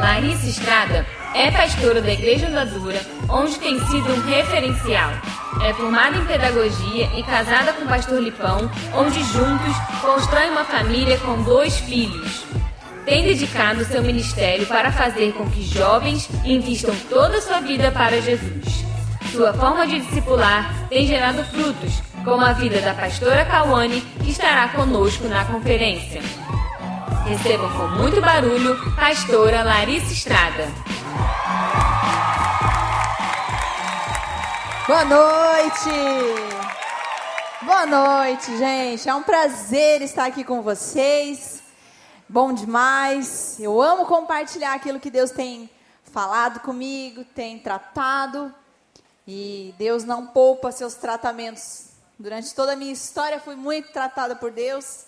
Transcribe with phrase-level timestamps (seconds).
[0.00, 5.12] Larissa Estrada é pastora da Igreja Andadura, onde tem sido um referencial.
[5.62, 11.16] É formada em pedagogia e casada com o pastor Lipão, onde juntos constroem uma família
[11.18, 12.44] com dois filhos.
[13.04, 18.20] Tem dedicado seu ministério para fazer com que jovens invistam toda a sua vida para
[18.20, 18.84] Jesus.
[19.30, 24.68] Sua forma de discipular tem gerado frutos, como a vida da pastora Kawane, que estará
[24.70, 26.22] conosco na conferência.
[27.26, 30.66] Recebam com muito barulho, pastora Larissa Estrada.
[34.86, 35.90] Boa noite!
[37.62, 39.08] Boa noite, gente.
[39.08, 41.62] É um prazer estar aqui com vocês.
[42.28, 43.58] Bom demais.
[43.60, 45.68] Eu amo compartilhar aquilo que Deus tem
[46.04, 48.54] falado comigo, tem tratado.
[49.26, 51.93] E Deus não poupa seus tratamentos.
[52.18, 55.06] Durante toda a minha história fui muito tratada por Deus.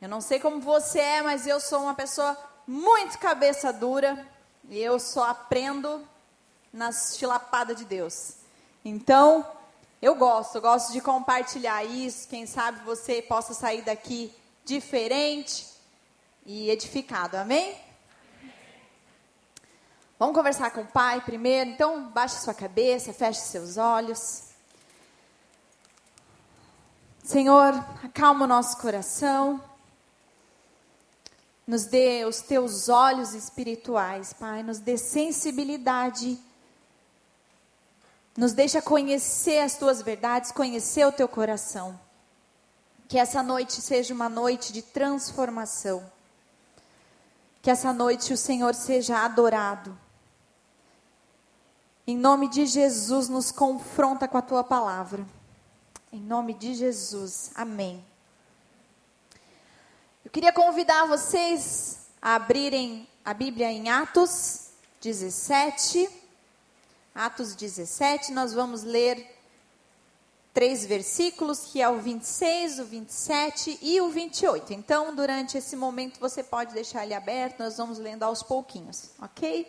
[0.00, 4.26] Eu não sei como você é, mas eu sou uma pessoa muito cabeça dura
[4.68, 6.06] e eu só aprendo
[6.72, 8.34] nas chilapadas de Deus.
[8.84, 9.46] Então,
[10.00, 12.28] eu gosto, eu gosto de compartilhar isso.
[12.28, 14.34] Quem sabe você possa sair daqui
[14.64, 15.66] diferente
[16.44, 17.36] e edificado.
[17.36, 17.76] Amém?
[20.18, 21.70] Vamos conversar com o Pai primeiro.
[21.70, 24.51] Então, baixe sua cabeça, feche seus olhos.
[27.22, 29.62] Senhor, acalma o nosso coração.
[31.64, 34.64] Nos dê os teus olhos espirituais, Pai.
[34.64, 36.38] Nos dê sensibilidade.
[38.36, 41.98] Nos deixa conhecer as tuas verdades, conhecer o teu coração.
[43.06, 46.10] Que essa noite seja uma noite de transformação.
[47.62, 49.96] Que essa noite o Senhor seja adorado.
[52.04, 55.24] Em nome de Jesus, nos confronta com a tua palavra.
[56.14, 57.52] Em nome de Jesus.
[57.54, 58.04] Amém.
[60.22, 66.06] Eu queria convidar vocês a abrirem a Bíblia em Atos 17.
[67.14, 69.26] Atos 17, nós vamos ler
[70.52, 74.74] três versículos, que é o 26, o 27 e o 28.
[74.74, 79.66] Então, durante esse momento, você pode deixar ele aberto, nós vamos lendo aos pouquinhos, ok?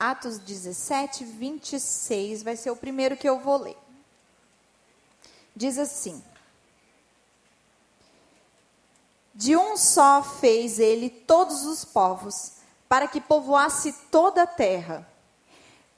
[0.00, 3.76] Atos 17, 26 vai ser o primeiro que eu vou ler.
[5.54, 6.24] Diz assim:
[9.34, 12.52] De um só fez ele todos os povos,
[12.88, 15.06] para que povoasse toda a terra,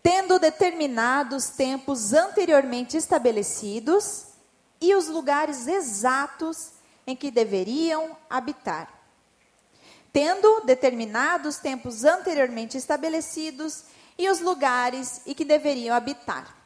[0.03, 4.25] tendo determinados tempos anteriormente estabelecidos
[4.81, 6.73] e os lugares exatos
[7.07, 9.02] em que deveriam habitar.
[10.13, 13.85] Tendo determinados tempos anteriormente estabelecidos
[14.19, 16.57] e os lugares em que deveriam habitar.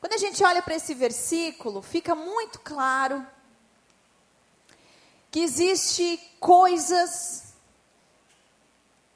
[0.00, 3.26] Quando a gente olha para esse versículo, fica muito claro
[5.30, 7.54] que existe coisas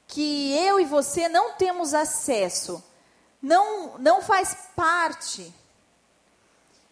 [0.07, 2.83] que eu e você não temos acesso,
[3.41, 5.53] não, não faz parte,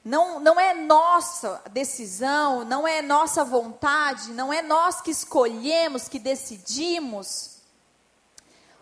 [0.07, 6.19] não, não é nossa decisão, não é nossa vontade, não é nós que escolhemos, que
[6.19, 7.57] decidimos.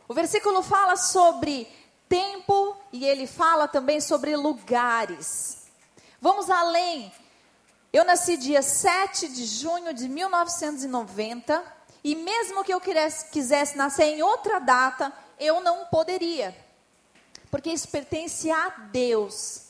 [0.08, 1.68] O versículo fala sobre
[2.08, 5.66] tempo e ele fala também sobre lugares.
[6.22, 7.12] Vamos além
[7.96, 11.64] eu nasci dia 7 de junho de 1990
[12.04, 16.54] e mesmo que eu quisesse, quisesse nascer em outra data, eu não poderia.
[17.50, 19.65] Porque isso pertence a Deus.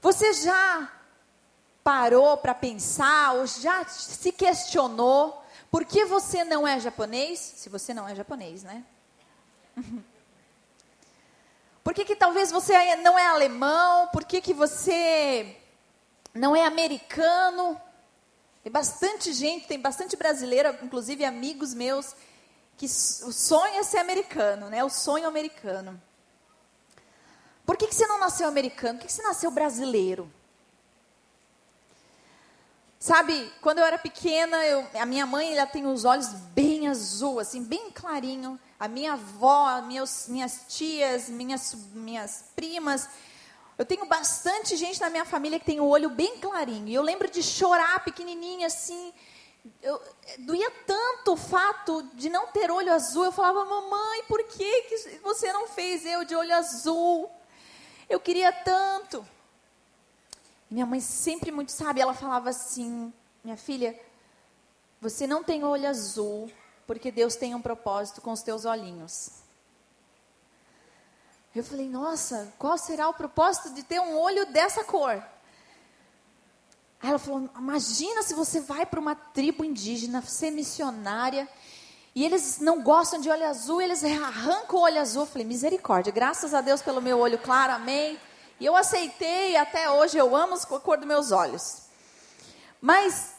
[0.00, 0.92] Você já
[1.82, 7.38] parou para pensar ou já se questionou por que você não é japonês?
[7.38, 8.84] Se você não é japonês, né?
[11.84, 14.08] Por que, que talvez você não é alemão?
[14.08, 15.56] Por que, que você
[16.34, 17.80] não é americano.
[18.62, 22.14] Tem bastante gente, tem bastante brasileira, inclusive amigos meus,
[22.76, 24.82] que o sonho é ser americano, né?
[24.84, 26.00] O sonho americano.
[27.68, 28.94] Por que, que você não nasceu americano?
[28.94, 30.32] Por que, que você nasceu brasileiro?
[32.98, 37.38] Sabe, quando eu era pequena, eu, a minha mãe ela tem os olhos bem azul,
[37.38, 38.58] assim, bem clarinho.
[38.80, 43.06] A minha avó, minhas, minhas tias, minhas, minhas primas,
[43.76, 46.88] eu tenho bastante gente na minha família que tem o olho bem clarinho.
[46.88, 49.12] E eu lembro de chorar pequenininha assim.
[49.82, 50.00] Eu,
[50.38, 53.26] doía tanto o fato de não ter olho azul.
[53.26, 57.30] Eu falava, mamãe, por que, que você não fez eu de olho azul?
[58.08, 59.26] Eu queria tanto.
[60.70, 63.12] Minha mãe sempre muito sábia, ela falava assim:
[63.44, 63.98] minha filha,
[65.00, 66.50] você não tem olho azul
[66.86, 69.30] porque Deus tem um propósito com os teus olhinhos.
[71.54, 75.22] Eu falei, nossa, qual será o propósito de ter um olho dessa cor?
[77.00, 81.48] Aí ela falou: imagina se você vai para uma tribo indígena, ser missionária,
[82.18, 85.22] e eles não gostam de olho azul, eles arrancam o olho azul.
[85.22, 88.18] Eu falei: misericórdia, graças a Deus pelo meu olho claro, amém.
[88.58, 91.82] E eu aceitei, até hoje eu amo a cor dos meus olhos.
[92.80, 93.34] Mas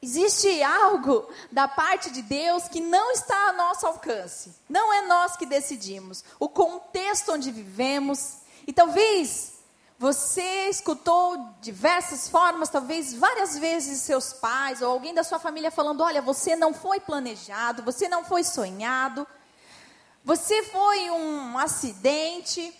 [0.00, 4.54] existe algo da parte de Deus que não está a nosso alcance.
[4.68, 6.22] Não é nós que decidimos.
[6.38, 8.42] O contexto onde vivemos.
[8.64, 9.54] E talvez
[10.00, 16.00] você escutou diversas formas, talvez várias vezes seus pais ou alguém da sua família falando:
[16.00, 19.26] olha, você não foi planejado, você não foi sonhado,
[20.24, 22.74] você foi um acidente,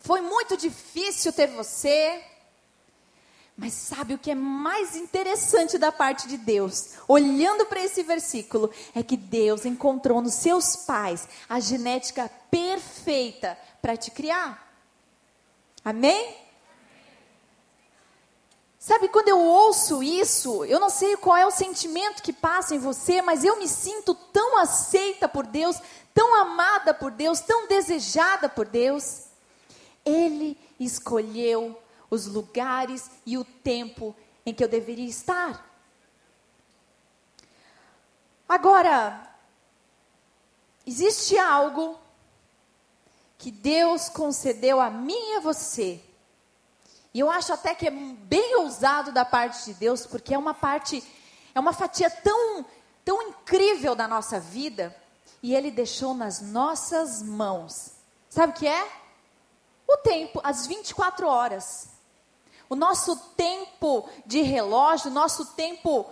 [0.00, 2.24] foi muito difícil ter você.
[3.54, 6.92] Mas sabe o que é mais interessante da parte de Deus?
[7.06, 13.94] Olhando para esse versículo, é que Deus encontrou nos seus pais a genética perfeita para
[13.94, 14.65] te criar.
[15.86, 16.36] Amém?
[18.76, 22.80] Sabe, quando eu ouço isso, eu não sei qual é o sentimento que passa em
[22.80, 25.80] você, mas eu me sinto tão aceita por Deus,
[26.12, 29.26] tão amada por Deus, tão desejada por Deus.
[30.04, 31.80] Ele escolheu
[32.10, 34.12] os lugares e o tempo
[34.44, 35.72] em que eu deveria estar.
[38.48, 39.30] Agora,
[40.84, 41.96] existe algo
[43.38, 46.02] que Deus concedeu a mim e a você.
[47.12, 50.54] E eu acho até que é bem ousado da parte de Deus, porque é uma
[50.54, 51.02] parte,
[51.54, 52.64] é uma fatia tão,
[53.04, 54.94] tão incrível da nossa vida,
[55.42, 57.92] e Ele deixou nas nossas mãos.
[58.28, 58.86] Sabe o que é?
[59.88, 61.88] O tempo, as 24 horas.
[62.68, 66.10] O nosso tempo de relógio, o nosso tempo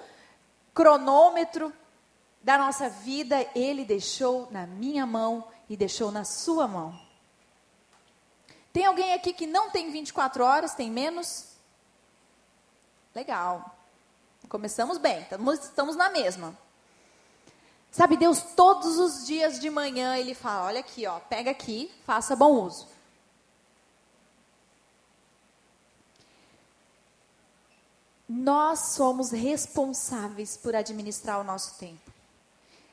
[0.72, 1.72] cronômetro
[2.42, 7.03] da nossa vida, Ele deixou na minha mão e deixou na sua mão.
[8.74, 11.44] Tem alguém aqui que não tem 24 horas, tem menos?
[13.14, 13.72] Legal.
[14.48, 16.58] Começamos bem, estamos, na mesma.
[17.92, 22.34] Sabe, Deus todos os dias de manhã ele fala: "Olha aqui, ó, pega aqui, faça
[22.34, 22.88] bom uso".
[28.28, 32.12] Nós somos responsáveis por administrar o nosso tempo.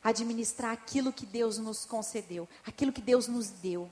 [0.04, 3.90] Administrar aquilo que Deus nos concedeu, aquilo que Deus nos deu.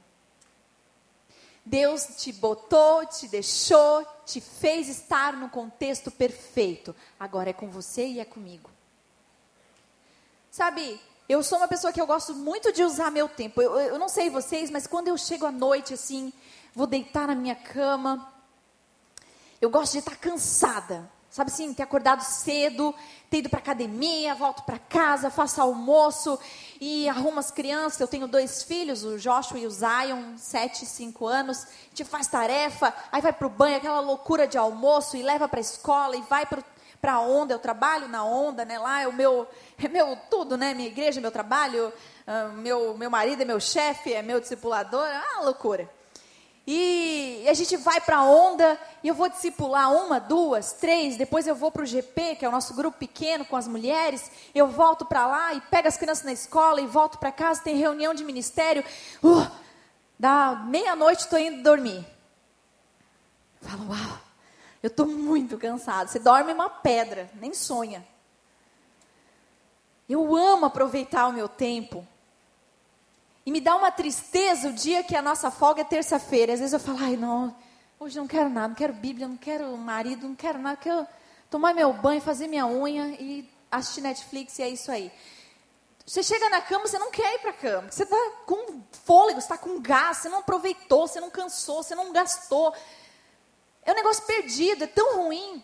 [1.66, 6.96] Deus te botou, te deixou, te fez estar no contexto perfeito.
[7.20, 8.70] Agora é com você e é comigo.
[10.50, 13.62] Sabe, eu sou uma pessoa que eu gosto muito de usar meu tempo.
[13.62, 16.34] Eu, eu não sei vocês, mas quando eu chego à noite, assim,
[16.74, 18.34] vou deitar na minha cama,
[19.62, 21.10] eu gosto de estar cansada.
[21.30, 22.94] Sabe assim, ter acordado cedo,
[23.30, 26.40] ter ido para academia, volto para casa, faço almoço
[26.81, 28.00] e arrumo as crianças.
[28.00, 31.64] Eu tenho dois filhos, o Joshua e o Zion, sete e cinco anos.
[31.66, 35.48] A gente faz tarefa, aí vai para o banho, aquela loucura de almoço e leva
[35.48, 37.54] para a escola e vai para a onda.
[37.54, 38.80] Eu trabalho na onda, né?
[38.80, 39.48] Lá é o meu,
[39.78, 40.74] é meu tudo, né?
[40.74, 41.94] Minha igreja, meu trabalho,
[42.28, 45.88] uh, meu, meu marido é meu chefe, é meu discipulador, uma loucura.
[46.71, 51.18] E a gente vai para a onda e eu vou discipular uma, duas, três.
[51.18, 54.30] Depois eu vou para o GP, que é o nosso grupo pequeno com as mulheres.
[54.54, 57.63] Eu volto para lá e pego as crianças na escola e volto para casa.
[57.63, 58.83] Tem reunião de ministério.
[59.24, 59.50] Uh,
[60.19, 62.06] da meia-noite estou indo dormir.
[63.61, 64.19] Falo, uau,
[64.83, 66.09] eu estou muito cansado.
[66.09, 68.06] Você dorme uma pedra, nem sonha.
[70.07, 72.07] Eu amo aproveitar o meu tempo.
[73.50, 76.54] E me dá uma tristeza o dia que a nossa folga é terça-feira.
[76.54, 77.56] Às vezes eu falo, ai, não,
[78.00, 81.08] hoje não quero nada, não quero Bíblia, não quero marido, não quero nada, quero
[81.50, 85.12] tomar meu banho, fazer minha unha e assistir Netflix e é isso aí.
[86.06, 87.92] Você chega na cama, você não quer ir para a cama.
[87.92, 88.16] Você está
[88.46, 92.72] com fôlego, está com gás, você não aproveitou, você não cansou, você não gastou.
[93.82, 95.64] É um negócio perdido, é tão ruim.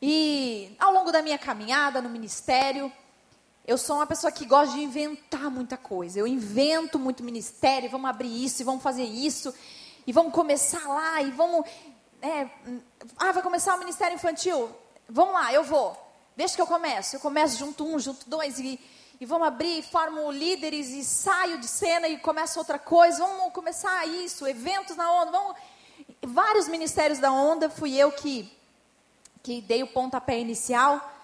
[0.00, 2.90] E ao longo da minha caminhada no ministério,
[3.66, 6.20] eu sou uma pessoa que gosta de inventar muita coisa.
[6.20, 9.52] Eu invento muito ministério, vamos abrir isso, e vamos fazer isso,
[10.06, 11.66] e vamos começar lá, e vamos.
[12.22, 12.48] É,
[13.16, 14.70] ah, vai começar o ministério infantil?
[15.08, 15.96] Vamos lá, eu vou.
[16.36, 17.16] Deixa que eu começo.
[17.16, 18.78] Eu começo junto um, junto dois, e,
[19.20, 23.18] e vamos abrir, formo líderes, e saio de cena e começo outra coisa.
[23.18, 25.56] Vamos começar isso, eventos na onda, vamos.
[26.22, 28.48] Vários ministérios da onda, fui eu que,
[29.42, 31.15] que dei o pontapé inicial.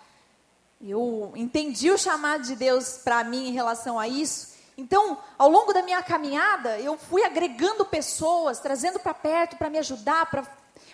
[0.85, 4.53] Eu entendi o chamado de Deus para mim em relação a isso.
[4.77, 9.79] Então, ao longo da minha caminhada, eu fui agregando pessoas, trazendo para perto para me
[9.79, 10.29] ajudar,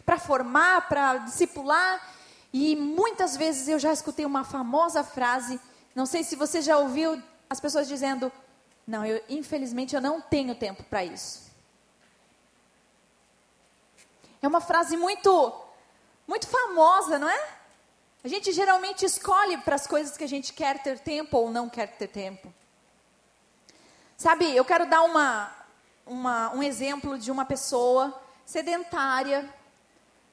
[0.04, 2.06] para formar, para discipular.
[2.52, 5.58] E muitas vezes eu já escutei uma famosa frase,
[5.94, 8.30] não sei se você já ouviu as pessoas dizendo:
[8.86, 11.48] Não, eu, infelizmente eu não tenho tempo para isso.
[14.42, 15.52] É uma frase muito,
[16.26, 17.57] muito famosa, não é?
[18.24, 21.68] A gente geralmente escolhe para as coisas que a gente quer ter tempo ou não
[21.68, 22.52] quer ter tempo.
[24.16, 25.52] Sabe, eu quero dar uma,
[26.04, 29.48] uma, um exemplo de uma pessoa sedentária,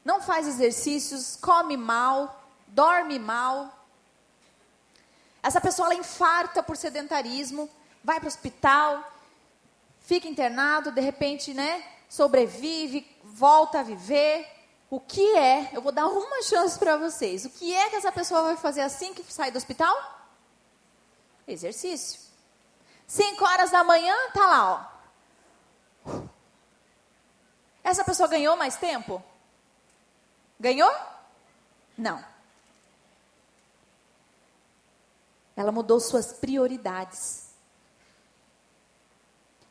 [0.04, 3.72] não faz exercícios, come mal, dorme mal.
[5.44, 7.70] Essa pessoa ela infarta por sedentarismo,
[8.04, 9.12] vai para o hospital,
[10.01, 14.55] fica internado, de repente, né, sobrevive, volta a viver.
[14.96, 15.72] O que é?
[15.74, 17.44] Eu vou dar uma chance para vocês.
[17.44, 19.94] O que é que essa pessoa vai fazer assim que sai do hospital?
[21.46, 22.22] Exercício.
[23.06, 24.90] Cinco horas da manhã, tá lá,
[26.06, 26.22] ó.
[27.84, 29.22] Essa pessoa ganhou mais tempo?
[30.58, 30.96] Ganhou?
[31.98, 32.24] Não.
[35.58, 37.50] Ela mudou suas prioridades.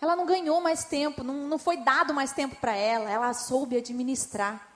[0.03, 3.79] Ela não ganhou mais tempo, não, não foi dado mais tempo para ela, ela soube
[3.79, 4.74] administrar.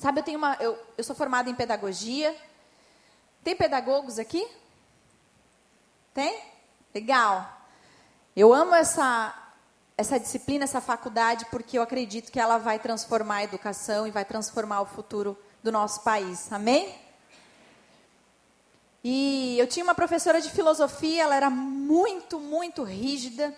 [0.00, 0.56] Sabe, eu tenho uma.
[0.58, 2.34] Eu, eu sou formada em pedagogia.
[3.44, 4.48] Tem pedagogos aqui?
[6.14, 6.42] Tem?
[6.94, 7.46] Legal.
[8.34, 9.52] Eu amo essa,
[9.98, 14.24] essa disciplina, essa faculdade, porque eu acredito que ela vai transformar a educação e vai
[14.24, 16.50] transformar o futuro do nosso país.
[16.50, 16.98] Amém?
[19.04, 23.54] E eu tinha uma professora de filosofia, ela era muito, muito rígida.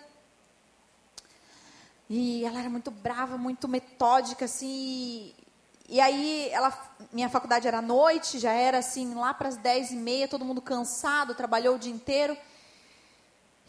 [2.09, 5.33] E ela era muito brava, muito metódica, assim.
[5.87, 6.71] E aí, ela,
[7.11, 10.45] minha faculdade era à noite, já era assim, lá para as dez e meia, todo
[10.45, 12.37] mundo cansado, trabalhou o dia inteiro.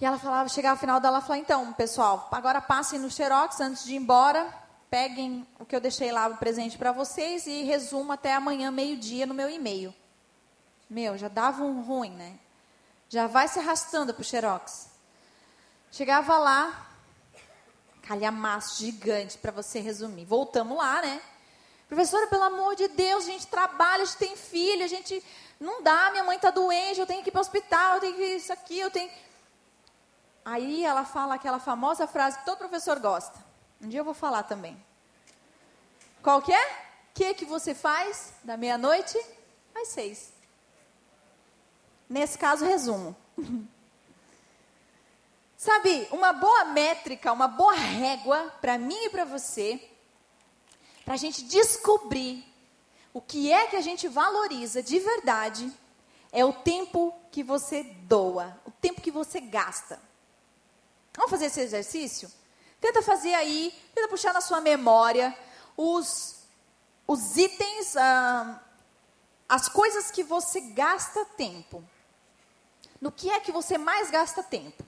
[0.00, 3.60] E ela falava, chegava ao final dela, ela falava, então, pessoal, agora passem no Xerox
[3.60, 4.46] antes de ir embora,
[4.90, 9.26] peguem o que eu deixei lá, o presente para vocês e resumo até amanhã, meio-dia,
[9.26, 9.94] no meu e-mail.
[10.88, 12.38] Meu, já dava um ruim, né?
[13.08, 14.88] Já vai se arrastando para o Xerox.
[15.90, 16.88] Chegava lá,
[18.02, 20.24] calhamaço gigante para você resumir.
[20.24, 21.20] Voltamos lá, né?
[21.88, 25.22] Professora, pelo amor de Deus, a gente trabalha, a gente tem filho, a gente
[25.60, 28.14] não dá, minha mãe está doente, eu tenho que ir para o hospital, eu tenho
[28.16, 29.10] que isso aqui, eu tenho.
[30.44, 33.38] Aí ela fala aquela famosa frase que todo professor gosta.
[33.80, 34.82] Um dia eu vou falar também.
[36.22, 36.66] Qual que é?
[36.66, 39.18] O que, que você faz da meia-noite
[39.74, 40.32] às seis?
[42.08, 43.16] Nesse caso, resumo.
[45.56, 49.80] Sabe, uma boa métrica, uma boa régua para mim e para você
[51.04, 52.44] para a gente descobrir
[53.12, 55.72] o que é que a gente valoriza de verdade,
[56.32, 60.00] é o tempo que você doa, o tempo que você gasta.
[61.16, 62.30] Vamos fazer esse exercício?
[62.80, 65.36] Tenta fazer aí, tenta puxar na sua memória
[65.76, 66.40] os,
[67.06, 68.60] os itens, ah,
[69.48, 71.84] as coisas que você gasta tempo.
[73.00, 74.84] No que é que você mais gasta tempo?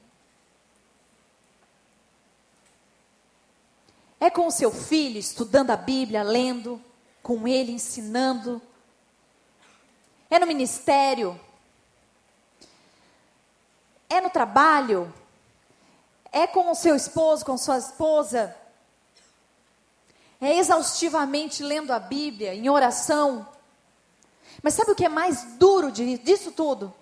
[4.19, 6.83] É com o seu filho estudando a Bíblia, lendo,
[7.23, 8.63] com ele ensinando.
[10.31, 11.39] É no ministério.
[14.09, 15.13] É no trabalho.
[16.33, 18.57] É com o seu esposo, com sua esposa.
[20.41, 23.47] É exaustivamente lendo a Bíblia, em oração.
[24.63, 26.93] Mas sabe o que é mais duro disso tudo?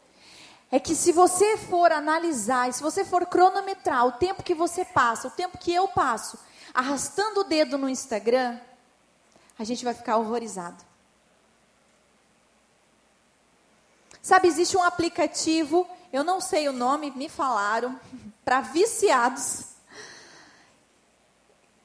[0.70, 5.28] É que se você for analisar, se você for cronometrar o tempo que você passa,
[5.28, 6.38] o tempo que eu passo,
[6.74, 8.58] arrastando o dedo no Instagram,
[9.56, 10.82] a gente vai ficar horrorizado.
[14.20, 17.98] Sabe, existe um aplicativo, eu não sei o nome, me falaram,
[18.44, 19.66] para viciados.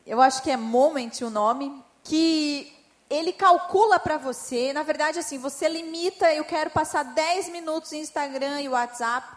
[0.07, 2.73] Eu acho que é Moment o nome, que
[3.09, 7.99] ele calcula para você, na verdade assim, você limita, eu quero passar 10 minutos em
[7.99, 9.35] Instagram e WhatsApp.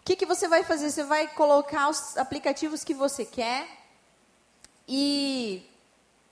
[0.00, 0.90] O que, que você vai fazer?
[0.90, 3.66] Você vai colocar os aplicativos que você quer,
[4.88, 5.68] e,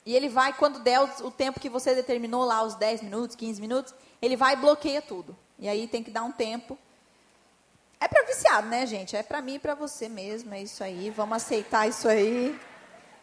[0.06, 3.60] e ele vai, quando der o, tempo que você determinou lá, os 10 minutos, 15
[3.60, 5.36] minutos, ele vai e bloqueia tudo.
[5.58, 6.78] E aí tem que dar um tempo.
[8.00, 9.16] É para viciado, né, gente?
[9.16, 11.10] É para mim e para você mesmo, é isso aí.
[11.10, 12.58] Vamos aceitar isso aí.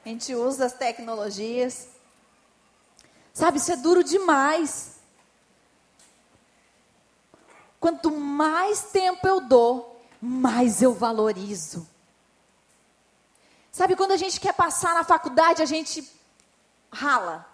[0.06, 1.90] A gente usa as tecnologias.
[3.34, 4.96] Sabe, isso é duro demais.
[7.80, 11.88] Quanto mais tempo eu dou, mais eu valorizo.
[13.72, 16.08] Sabe, quando a gente quer passar na faculdade, a gente
[16.92, 17.48] rala.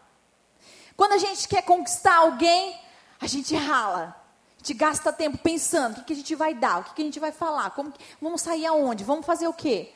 [0.96, 2.82] Quando a gente quer conquistar alguém,
[3.22, 4.16] a gente rala.
[4.56, 7.02] A gente gasta tempo pensando o que, que a gente vai dar, o que, que
[7.04, 9.94] a gente vai falar, como que, vamos sair aonde, vamos fazer o quê.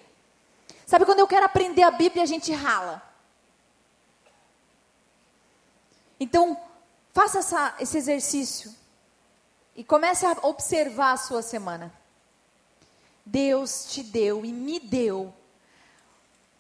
[0.86, 3.02] Sabe, quando eu quero aprender a Bíblia, a gente rala.
[6.20, 6.56] Então,
[7.12, 8.74] faça essa, esse exercício
[9.76, 11.92] e comece a observar a sua semana.
[13.26, 15.34] Deus te deu e me deu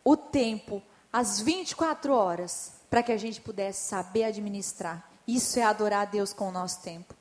[0.03, 0.81] o tempo,
[1.11, 5.09] as 24 horas, para que a gente pudesse saber administrar.
[5.27, 7.15] Isso é adorar a Deus com o nosso tempo.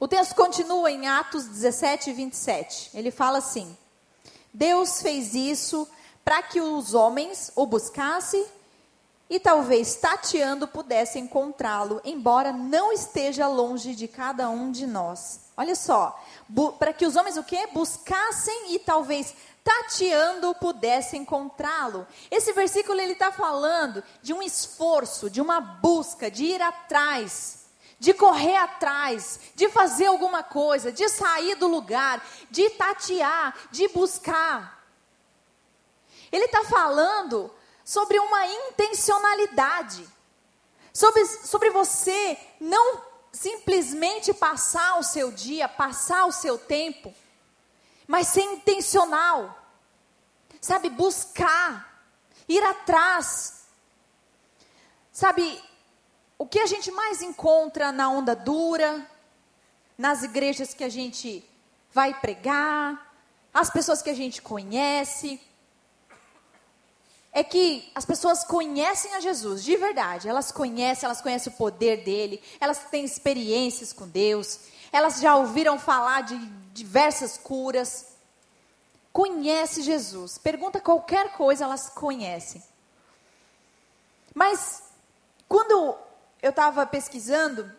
[0.00, 2.90] O texto continua em Atos 17, 27.
[2.94, 3.76] Ele fala assim:
[4.52, 5.88] Deus fez isso
[6.24, 8.46] para que os homens o buscassem
[9.30, 15.40] e talvez tateando pudessem encontrá-lo, embora não esteja longe de cada um de nós.
[15.56, 16.18] Olha só,
[16.78, 17.68] para que os homens o quê?
[17.72, 19.34] Buscassem e talvez
[19.68, 22.06] tateando pudessem encontrá-lo.
[22.30, 27.66] Esse versículo ele está falando de um esforço, de uma busca, de ir atrás,
[27.98, 34.82] de correr atrás, de fazer alguma coisa, de sair do lugar, de tatear, de buscar.
[36.32, 37.52] Ele está falando
[37.84, 40.08] sobre uma intencionalidade,
[40.94, 47.14] sobre, sobre você não simplesmente passar o seu dia, passar o seu tempo,
[48.08, 49.62] mas ser intencional,
[50.62, 52.02] sabe, buscar,
[52.48, 53.66] ir atrás,
[55.12, 55.62] sabe,
[56.38, 59.06] o que a gente mais encontra na onda dura,
[59.98, 61.44] nas igrejas que a gente
[61.92, 63.12] vai pregar,
[63.52, 65.38] as pessoas que a gente conhece,
[67.32, 70.28] é que as pessoas conhecem a Jesus de verdade.
[70.28, 75.78] Elas conhecem, elas conhecem o poder dele, elas têm experiências com Deus, elas já ouviram
[75.78, 76.36] falar de
[76.72, 78.06] diversas curas.
[79.12, 80.38] Conhece Jesus.
[80.38, 82.62] Pergunta qualquer coisa, elas conhecem.
[84.34, 84.82] Mas
[85.48, 85.96] quando
[86.40, 87.70] eu estava pesquisando,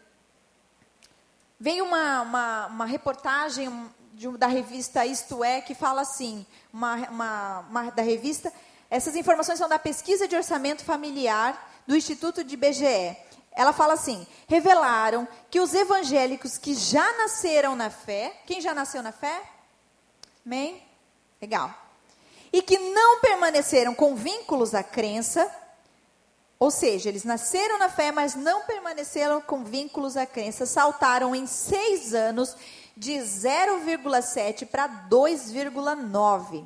[1.60, 7.90] veio uma, uma, uma reportagem de, da revista Isto É que fala assim, uma, uma,
[7.92, 8.52] da revista,
[8.90, 13.16] essas informações são da pesquisa de orçamento familiar do Instituto de BGE.
[13.52, 19.04] Ela fala assim: revelaram que os evangélicos que já nasceram na fé, quem já nasceu
[19.04, 19.42] na fé?
[20.46, 20.84] Amém?
[21.42, 21.74] Legal.
[22.52, 25.50] E que não permaneceram com vínculos à crença,
[26.58, 30.66] ou seja, eles nasceram na fé, mas não permaneceram com vínculos à crença.
[30.66, 32.58] Saltaram em seis anos
[32.98, 36.66] de 0,7 para 2,9.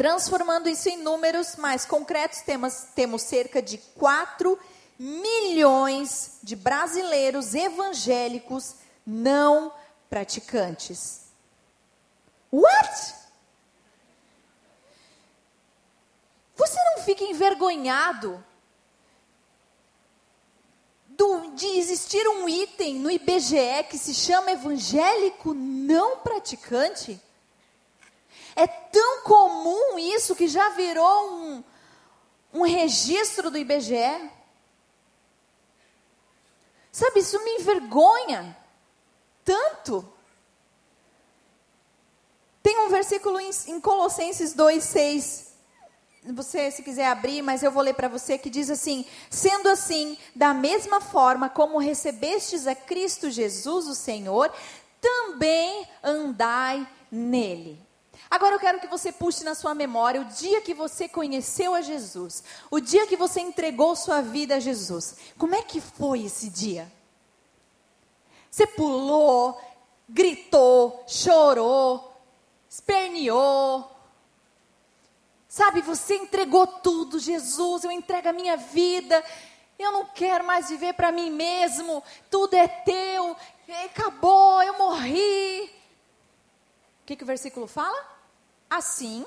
[0.00, 4.58] Transformando isso em números mais concretos, temos, temos cerca de 4
[4.98, 9.70] milhões de brasileiros evangélicos não
[10.08, 11.26] praticantes.
[12.50, 13.14] What?
[16.56, 18.42] Você não fica envergonhado
[21.08, 27.20] do, de existir um item no IBGE que se chama evangélico não praticante?
[28.56, 31.64] É tão comum isso que já virou um,
[32.52, 34.30] um registro do IBGE.
[36.92, 38.56] Sabe, isso me envergonha
[39.44, 40.06] tanto.
[42.62, 45.50] Tem um versículo em, em Colossenses 2,6
[46.24, 50.18] você, se quiser abrir, mas eu vou ler para você, que diz assim: Sendo assim,
[50.34, 54.52] da mesma forma como recebestes a Cristo Jesus, o Senhor,
[55.00, 57.80] também andai nele.
[58.30, 61.80] Agora eu quero que você puxe na sua memória o dia que você conheceu a
[61.80, 65.16] Jesus, o dia que você entregou sua vida a Jesus.
[65.36, 66.90] Como é que foi esse dia?
[68.48, 69.60] Você pulou,
[70.08, 72.14] gritou, chorou,
[72.68, 73.90] esperneou,
[75.50, 79.20] Sabe, você entregou tudo, Jesus, eu entrego a minha vida.
[79.76, 82.04] Eu não quero mais viver para mim mesmo.
[82.30, 83.36] Tudo é teu.
[83.86, 85.64] Acabou, eu morri.
[87.02, 88.19] O que, que o versículo fala?
[88.70, 89.26] Assim,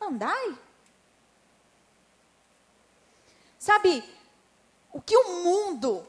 [0.00, 0.56] andai.
[3.58, 4.04] Sabe,
[4.92, 6.06] o que o mundo,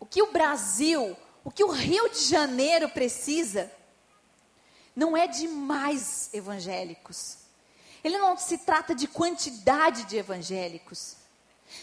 [0.00, 3.70] o que o Brasil, o que o Rio de Janeiro precisa,
[4.96, 7.42] não é de mais evangélicos
[8.04, 11.16] ele não se trata de quantidade de evangélicos.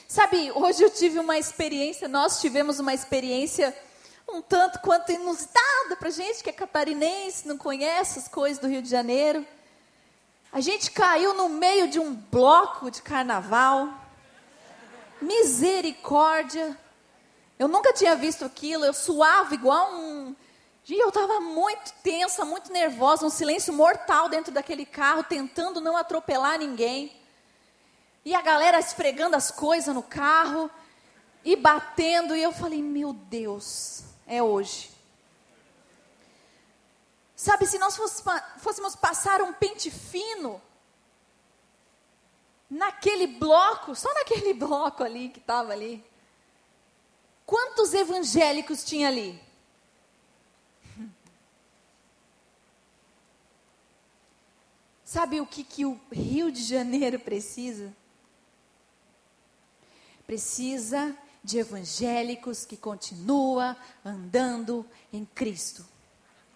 [0.08, 3.76] Sabe, hoje eu tive uma experiência, nós tivemos uma experiência
[4.34, 8.82] um tanto quanto inusitada para gente que é catarinense, não conhece as coisas do Rio
[8.82, 9.46] de Janeiro.
[10.52, 13.94] A gente caiu no meio de um bloco de carnaval.
[15.22, 16.78] Misericórdia.
[17.58, 20.34] Eu nunca tinha visto aquilo, eu suava igual um,
[20.88, 25.96] e eu estava muito tensa, muito nervosa, um silêncio mortal dentro daquele carro, tentando não
[25.96, 27.16] atropelar ninguém.
[28.26, 30.70] E a galera esfregando as coisas no carro
[31.46, 32.36] e batendo.
[32.36, 34.92] E eu falei: Meu Deus, é hoje.
[37.36, 37.98] Sabe, se nós
[38.58, 40.62] fôssemos passar um pente fino
[42.70, 46.06] naquele bloco, só naquele bloco ali que estava ali,
[47.46, 49.42] quantos evangélicos tinha ali?
[55.04, 57.92] Sabe o que, que o Rio de Janeiro precisa?
[60.28, 61.18] Precisa
[61.50, 65.84] de evangélicos que continuam andando em Cristo.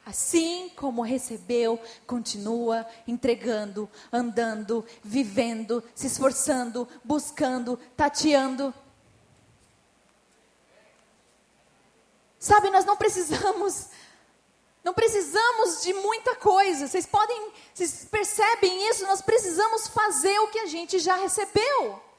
[0.06, 8.74] Assim como recebeu, continua entregando, andando, vivendo, se esforçando, buscando, tateando.
[12.38, 13.88] Sabe, nós não precisamos,
[14.84, 16.88] não precisamos de muita coisa.
[16.88, 19.08] Vocês podem, vocês percebem isso?
[19.08, 22.13] Nós precisamos fazer o que a gente já recebeu.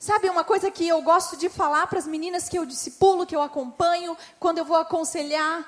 [0.00, 3.36] Sabe uma coisa que eu gosto de falar para as meninas que eu discipulo, que
[3.36, 5.62] eu acompanho, quando eu vou aconselhar?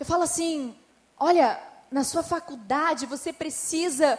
[0.00, 0.76] Eu falo assim:
[1.16, 1.56] olha,
[1.88, 4.18] na sua faculdade você precisa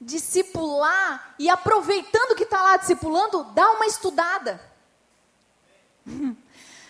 [0.00, 4.60] discipular e aproveitando que está lá discipulando, dá uma estudada.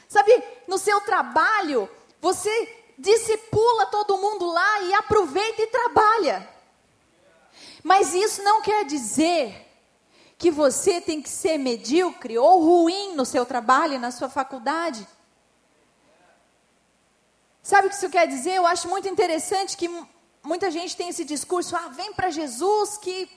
[0.07, 1.89] Sabe, no seu trabalho,
[2.21, 6.47] você discipula todo mundo lá e aproveita e trabalha.
[7.83, 9.72] Mas isso não quer dizer
[10.43, 15.07] que você tem que ser medíocre ou ruim no seu trabalho, na sua faculdade.
[17.63, 18.55] Sabe o que isso quer dizer?
[18.55, 19.89] Eu acho muito interessante que
[20.43, 23.31] muita gente tem esse discurso: ah, vem para Jesus que,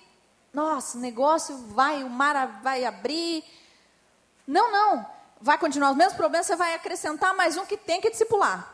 [0.51, 3.43] nossa, o negócio vai, o mar vai abrir.
[4.47, 5.05] Não, não.
[5.39, 8.73] Vai continuar os mesmos problemas, você vai acrescentar mais um que tem que discipular.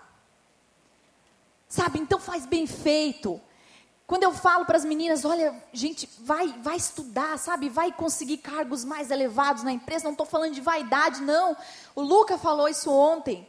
[1.68, 2.00] Sabe?
[2.00, 3.42] Então faz bem feito.
[4.12, 7.70] Quando eu falo para as meninas, olha, gente, vai, vai estudar, sabe?
[7.70, 10.04] Vai conseguir cargos mais elevados na empresa.
[10.04, 11.56] Não estou falando de vaidade, não.
[11.96, 13.48] O Luca falou isso ontem.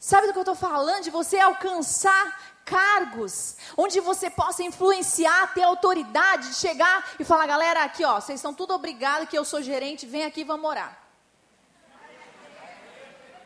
[0.00, 1.04] Sabe do que eu estou falando?
[1.04, 7.84] De você alcançar cargos, onde você possa influenciar, ter autoridade, de chegar e falar, galera,
[7.84, 11.08] aqui ó, vocês estão tudo obrigados que eu sou gerente, vem aqui e vamos morar.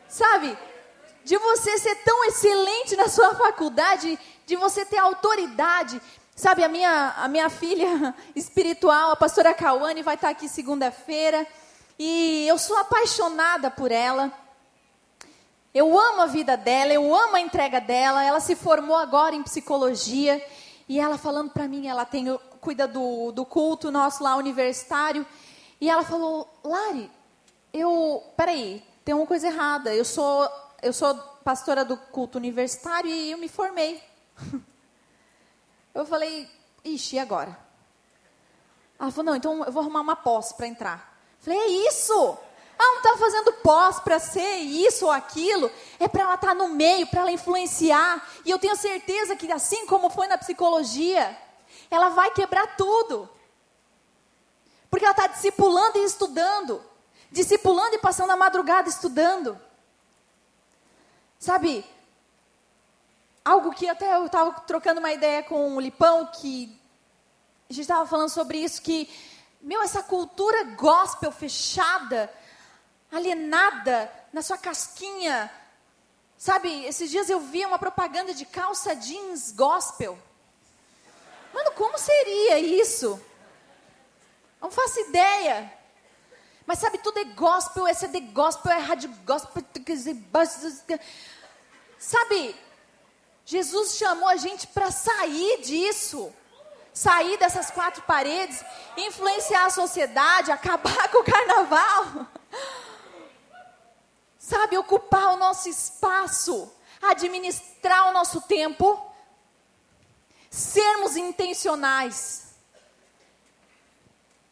[0.07, 0.57] Sabe?
[1.27, 6.01] De você ser tão excelente na sua faculdade de você ter autoridade.
[6.33, 11.45] Sabe, a minha, a minha filha espiritual, a pastora Cauane, vai estar aqui segunda-feira.
[11.99, 14.31] E eu sou apaixonada por ela.
[15.73, 18.23] Eu amo a vida dela, eu amo a entrega dela.
[18.23, 20.41] Ela se formou agora em psicologia.
[20.87, 25.27] E ela falando para mim, ela tem, cuida do, do culto nosso lá universitário.
[25.81, 27.11] E ela falou, Lari,
[27.73, 28.23] eu.
[28.37, 29.93] Peraí, tem uma coisa errada.
[29.93, 30.49] Eu sou,
[30.81, 34.01] eu sou pastora do culto universitário e eu me formei.
[35.95, 36.47] Eu falei,
[36.83, 37.57] ixi, e agora?
[38.99, 41.19] Ela falou, não, então eu vou arrumar uma pós para entrar.
[41.39, 42.37] Falei, é isso?
[42.77, 45.71] Ah, não está fazendo pós para ser isso ou aquilo.
[45.99, 48.23] É para ela estar tá no meio, para ela influenciar.
[48.45, 51.35] E eu tenho certeza que, assim como foi na psicologia,
[51.89, 53.27] ela vai quebrar tudo.
[54.91, 56.83] Porque ela está discipulando e estudando.
[57.31, 59.59] Discipulando e passando a madrugada estudando.
[61.39, 61.85] Sabe,
[63.45, 66.75] algo que até eu estava trocando uma ideia com o Lipão, que
[67.69, 69.09] a gente estava falando sobre isso, que,
[69.61, 72.33] meu, essa cultura gospel fechada,
[73.11, 75.51] alienada na sua casquinha,
[76.37, 80.17] sabe, esses dias eu vi uma propaganda de calça jeans gospel.
[81.53, 83.21] Mano, como seria isso?
[84.59, 85.71] Não faço ideia.
[86.67, 89.63] Mas sabe, tudo é gospel, é CD gospel, é rádio gospel.
[91.97, 92.55] Sabe,
[93.45, 96.31] Jesus chamou a gente para sair disso.
[96.93, 98.65] Sair dessas quatro paredes,
[98.97, 102.27] influenciar a sociedade, acabar com o carnaval.
[104.37, 106.69] Sabe, ocupar o nosso espaço,
[107.01, 108.99] administrar o nosso tempo,
[110.49, 112.46] sermos intencionais.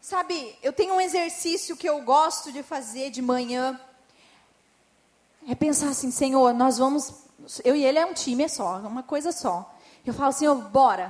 [0.05, 3.81] Sabe, eu tenho um exercício que eu gosto de fazer de manhã.
[5.49, 7.11] É pensar assim, Senhor, nós vamos
[7.63, 9.75] eu e ele é um time é só, uma coisa só.
[10.05, 11.07] Eu falo oh, bora.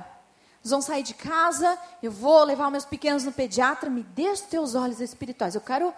[0.64, 4.40] Nós vamos sair de casa, eu vou levar meus pequenos no pediatra, me dê os
[4.40, 5.54] teus olhos espirituais.
[5.54, 5.92] Eu quero,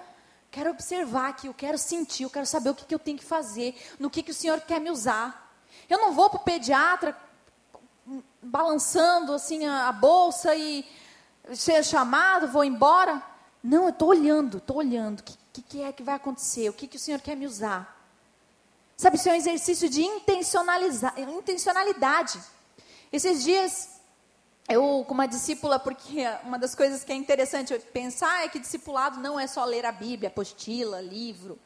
[0.51, 3.25] quero observar aqui, eu quero sentir, eu quero saber o que, que eu tenho que
[3.25, 5.57] fazer, no que, que o Senhor quer me usar.
[5.89, 7.17] Eu não vou para o pediatra
[8.43, 10.85] balançando assim a, a bolsa e
[11.55, 13.23] ser chamado, vou embora.
[13.63, 15.21] Não, eu estou olhando, estou olhando.
[15.21, 16.69] O que, que, que, é que vai acontecer?
[16.69, 17.97] O que, que o Senhor quer me usar?
[18.97, 22.41] Sabe, isso é um exercício de intencionalidade.
[23.13, 23.89] Esses dias,
[24.69, 29.21] eu, com uma discípula, porque uma das coisas que é interessante pensar é que discipulado
[29.21, 31.59] não é só ler a Bíblia, apostila, livro,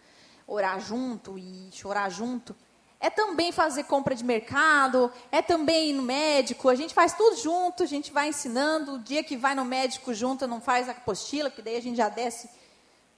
[0.47, 2.55] orar junto e chorar junto.
[3.03, 7.37] É também fazer compra de mercado, é também ir no médico, a gente faz tudo
[7.37, 8.95] junto, a gente vai ensinando.
[8.95, 11.97] O dia que vai no médico junto, não faz a apostila, porque daí a gente
[11.97, 12.49] já desce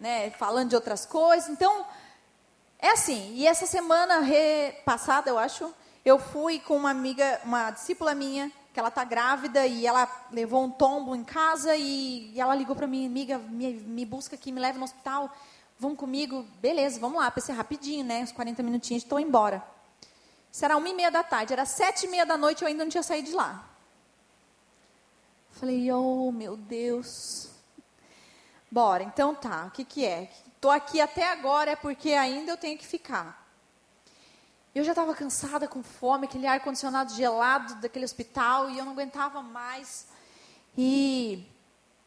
[0.00, 1.50] né, falando de outras coisas.
[1.50, 1.84] Então,
[2.78, 4.26] é assim, e essa semana
[4.86, 5.70] passada, eu acho,
[6.02, 10.64] eu fui com uma amiga, uma discípula minha, que ela está grávida e ela levou
[10.64, 14.50] um tombo em casa e, e ela ligou para mim, amiga, me, me, busca aqui,
[14.50, 15.30] me leva no hospital,
[15.78, 19.73] vão comigo, beleza, vamos lá, pensei rapidinho, né, uns 40 minutinhos, estou embora.
[20.62, 22.90] Era uma e meia da tarde, era sete e meia da noite, eu ainda não
[22.90, 23.68] tinha saído de lá.
[25.50, 27.50] Falei, oh meu Deus.
[28.70, 30.30] Bora, então tá, o que que é?
[30.46, 33.44] Estou aqui até agora é porque ainda eu tenho que ficar.
[34.74, 39.40] Eu já estava cansada, com fome, aquele ar-condicionado gelado daquele hospital, e eu não aguentava
[39.42, 40.08] mais.
[40.76, 41.46] E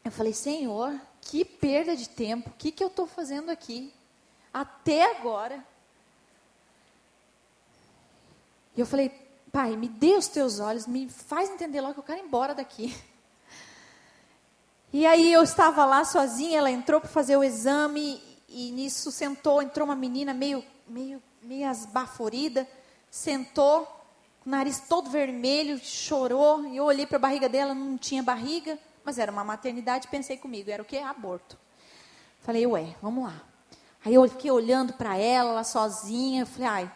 [0.04, 3.94] eu falei, Senhor, que perda de tempo, o que, que eu estou fazendo aqui?
[4.54, 5.64] Até agora.
[8.78, 9.10] E eu falei,
[9.52, 12.54] Pai, me dê os teus olhos, me faz entender logo que eu quero ir embora
[12.54, 12.96] daqui.
[14.94, 19.62] E aí eu estava lá sozinha, ela entrou para fazer o exame, e nisso sentou,
[19.62, 22.68] entrou uma menina meio, meio meio esbaforida,
[23.10, 23.86] sentou,
[24.42, 28.22] com o nariz todo vermelho, chorou, e eu olhei para a barriga dela, não tinha
[28.22, 30.98] barriga, mas era uma maternidade, pensei comigo, era o que?
[30.98, 31.58] Aborto.
[32.42, 33.42] Falei, ué, vamos lá.
[34.04, 36.92] Aí eu fiquei olhando para ela, ela sozinha, falei, ai,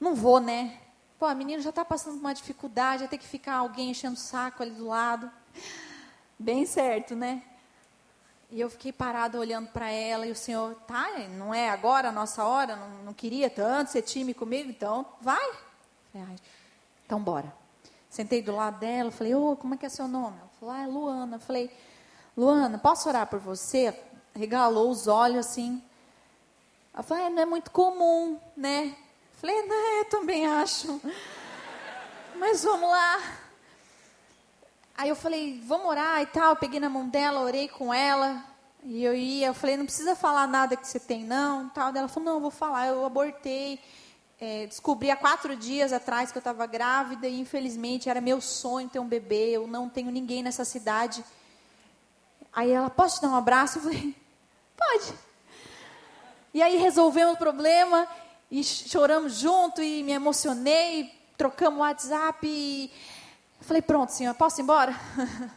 [0.00, 0.78] não vou, né?
[1.18, 4.18] Pô, a menina já está passando uma dificuldade, vai ter que ficar alguém enchendo o
[4.18, 5.30] saco ali do lado.
[6.38, 7.42] Bem certo, né?
[8.50, 12.12] E eu fiquei parada olhando para ela e o senhor, tá, não é agora a
[12.12, 15.52] nossa hora, não, não queria tanto ser time comigo, então vai.
[16.12, 16.36] Falei,
[17.04, 17.52] então bora.
[18.08, 20.36] Sentei do lado dela, falei, ô, oh, como é que é seu nome?
[20.38, 21.38] Ela falou, ah, é Luana.
[21.38, 21.70] Falei,
[22.36, 23.98] Luana, posso orar por você?
[24.34, 25.82] Regalou os olhos assim.
[26.94, 28.96] Ela falou, ah, não é muito comum, né?
[29.36, 30.98] Falei, não, eu também acho.
[32.36, 33.20] Mas vamos lá.
[34.96, 36.50] Aí eu falei, vamos orar e tal.
[36.50, 38.42] Eu peguei na mão dela, orei com ela.
[38.82, 41.68] E eu ia, eu falei, não precisa falar nada que você tem, não.
[41.68, 41.94] Tal.
[41.94, 42.86] Ela falou, não, vou falar.
[42.86, 43.78] Eu abortei.
[44.40, 48.88] É, descobri há quatro dias atrás que eu estava grávida e infelizmente era meu sonho
[48.88, 49.50] ter um bebê.
[49.50, 51.22] Eu não tenho ninguém nessa cidade.
[52.54, 53.78] Aí ela, posso te dar um abraço?
[53.78, 54.16] Eu falei,
[54.74, 55.14] pode.
[56.54, 58.08] E aí resolvemos o problema
[58.50, 62.90] e choramos junto e me emocionei, trocamos WhatsApp e
[63.60, 64.94] falei, pronto, senhor, posso ir embora?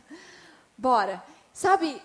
[0.77, 1.23] Bora.
[1.53, 2.01] Sabe,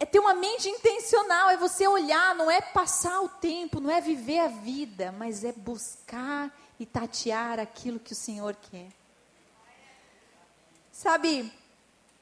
[0.00, 4.00] é ter uma mente intencional, é você olhar, não é passar o tempo, não é
[4.00, 8.88] viver a vida, mas é buscar e tatear aquilo que o Senhor quer.
[10.92, 11.52] Sabe,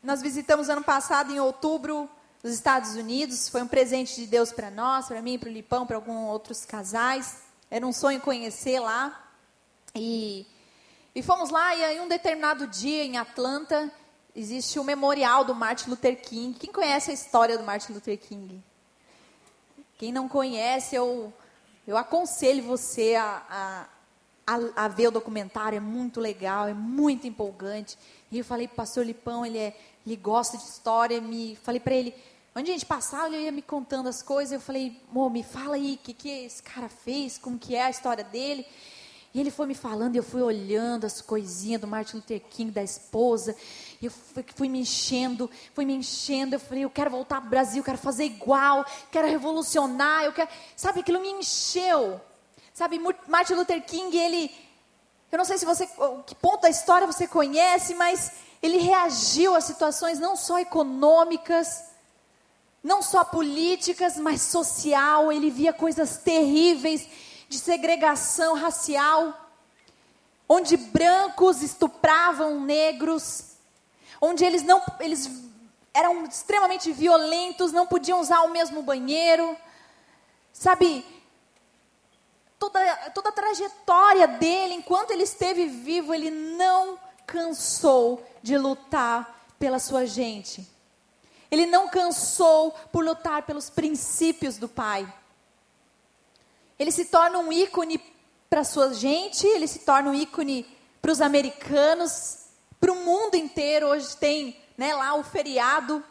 [0.03, 2.09] nós visitamos ano passado, em outubro,
[2.43, 5.87] os Estados Unidos, foi um presente de Deus para nós, para mim, para o Lipão,
[5.87, 7.46] para alguns outros casais.
[7.71, 9.31] Era um sonho conhecer lá.
[9.95, 10.47] E
[11.17, 13.91] e fomos lá e em um determinado dia em Atlanta
[14.35, 16.59] existe o memorial do Martin Luther King.
[16.59, 18.63] Quem conhece a história do Martin Luther King?
[19.97, 21.33] Quem não conhece, eu,
[21.87, 27.27] eu aconselho você a, a, a, a ver o documentário, é muito legal, é muito
[27.27, 27.97] empolgante.
[28.31, 29.75] E eu falei para o pastor Lipão, ele, é,
[30.07, 32.15] ele gosta de história, me falei para ele,
[32.57, 35.75] onde a gente passava, ele ia me contando as coisas, eu falei, Mô, me fala
[35.75, 38.67] aí, o que, que esse cara fez, como que é a história dele.
[39.35, 42.83] E ele foi me falando, eu fui olhando as coisinhas do Martin Luther King, da
[42.83, 43.55] esposa,
[44.03, 47.51] eu fui, fui, me enchendo, fui me enchendo, eu falei, eu quero voltar para o
[47.51, 50.49] Brasil, quero fazer igual, quero revolucionar, eu quero...
[50.75, 52.19] Sabe, aquilo me encheu.
[52.73, 54.51] Sabe, Martin Luther King, ele...
[55.31, 55.87] Eu não sei se você,
[56.25, 61.96] que ponto da história você conhece, mas ele reagiu a situações não só econômicas,
[62.87, 67.09] não só políticas, mas social, ele via coisas terríveis,
[67.49, 69.51] de segregação racial,
[70.49, 73.57] onde brancos estupravam negros,
[74.21, 75.29] onde eles não eles
[75.93, 79.57] eram extremamente violentos, não podiam usar o mesmo banheiro.
[80.53, 81.05] Sabe,
[82.57, 86.97] toda, toda a trajetória dele, enquanto ele esteve vivo, ele não
[87.27, 90.76] cansou de lutar pela sua gente.
[91.51, 95.11] Ele não cansou por lutar pelos princípios do Pai.
[96.79, 98.01] Ele se torna um ícone
[98.51, 100.67] para sua gente, ele se torna um ícone
[101.01, 102.47] para os americanos,
[102.81, 103.89] para o mundo inteiro.
[103.89, 106.05] Hoje tem né, lá o feriado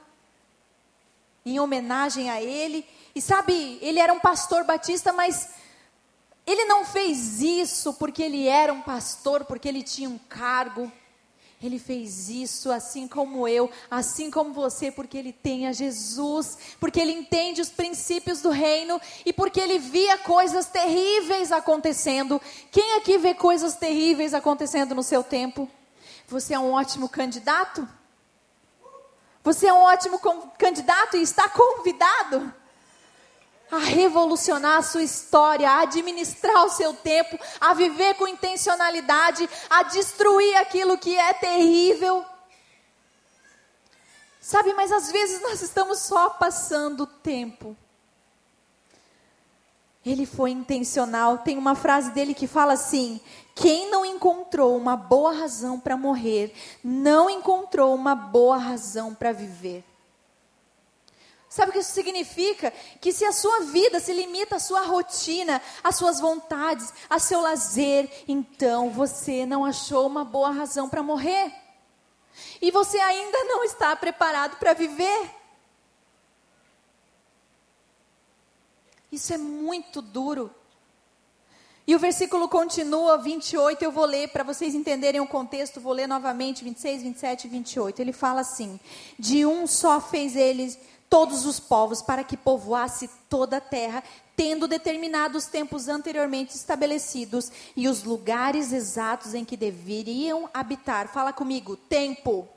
[1.45, 2.88] em homenagem a ele.
[3.13, 5.50] E sabe, ele era um pastor batista, mas
[6.45, 10.91] ele não fez isso porque ele era um pastor, porque ele tinha um cargo.
[11.65, 16.99] Ele fez isso assim como eu, assim como você, porque ele tem a Jesus, porque
[16.99, 22.41] ele entende os princípios do reino e porque ele via coisas terríveis acontecendo.
[22.71, 25.69] Quem aqui vê coisas terríveis acontecendo no seu tempo?
[26.28, 27.88] Você é um ótimo candidato?
[29.43, 30.19] Você é um ótimo
[30.58, 32.54] candidato e está convidado?
[33.71, 39.84] A revolucionar a sua história, a administrar o seu tempo, a viver com intencionalidade, a
[39.84, 42.25] destruir aquilo que é terrível.
[44.39, 47.75] Sabe, mas às vezes nós estamos só passando tempo.
[50.06, 51.39] Ele foi intencional.
[51.39, 53.19] Tem uma frase dele que fala assim:
[53.56, 59.84] Quem não encontrou uma boa razão para morrer, não encontrou uma boa razão para viver.
[61.56, 62.70] Sabe o que isso significa?
[63.00, 67.39] Que se a sua vida se limita à sua rotina, às suas vontades, a seu
[67.39, 71.54] lazer, então você não achou uma boa razão para morrer.
[72.62, 75.32] E você ainda não está preparado para viver.
[79.10, 80.54] Isso é muito duro.
[81.88, 86.08] E o versículo continua, 28, eu vou ler para vocês entenderem o contexto, vou ler
[86.08, 88.02] novamente, 26, 27 e 28.
[88.02, 88.78] Ele fala assim:
[89.18, 90.78] De um só fez eles
[91.10, 94.04] todos os povos para que povoasse toda a terra,
[94.36, 101.08] tendo determinado os tempos anteriormente estabelecidos e os lugares exatos em que deveriam habitar.
[101.08, 102.48] Fala comigo, tempo.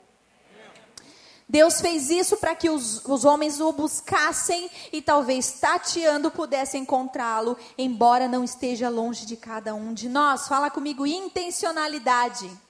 [1.47, 7.57] Deus fez isso para que os, os homens o buscassem e talvez tateando pudessem encontrá-lo,
[7.75, 10.47] embora não esteja longe de cada um de nós.
[10.47, 12.45] Fala comigo, intencionalidade.
[12.45, 12.61] intencionalidade.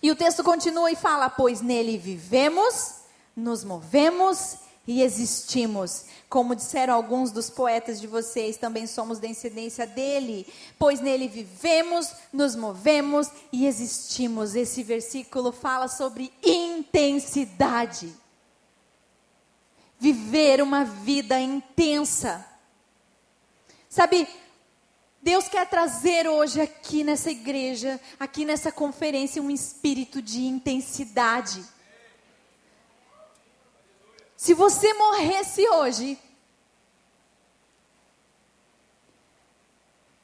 [0.00, 2.99] E o texto continua e fala: Pois nele vivemos
[3.40, 6.04] nos movemos e existimos.
[6.28, 10.46] Como disseram alguns dos poetas de vocês, também somos descendência dele,
[10.78, 14.54] pois nele vivemos, nos movemos e existimos.
[14.54, 18.12] Esse versículo fala sobre intensidade.
[19.98, 22.46] Viver uma vida intensa.
[23.88, 24.26] Sabe,
[25.22, 31.62] Deus quer trazer hoje aqui nessa igreja, aqui nessa conferência, um espírito de intensidade.
[34.40, 36.18] Se você morresse hoje,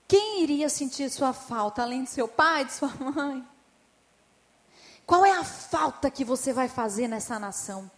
[0.08, 3.46] quem iria sentir sua falta, além de seu pai, de sua mãe?
[5.04, 7.90] Qual é a falta que você vai fazer nessa nação?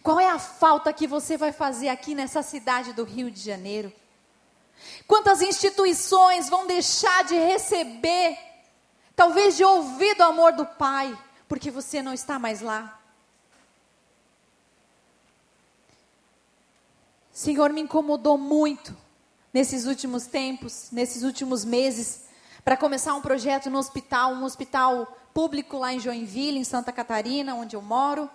[0.00, 3.92] Qual é a falta que você vai fazer aqui nessa cidade do Rio de Janeiro?
[5.08, 8.38] Quantas instituições vão deixar de receber,
[9.16, 13.00] talvez de ouvir do amor do Pai, porque você não está mais lá?
[17.34, 18.96] Senhor, me incomodou muito
[19.52, 22.26] nesses últimos tempos, nesses últimos meses,
[22.64, 27.56] para começar um projeto no hospital, um hospital público lá em Joinville, em Santa Catarina,
[27.56, 28.30] onde eu moro.